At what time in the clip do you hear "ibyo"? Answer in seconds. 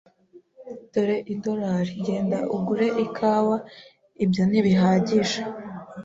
4.23-4.41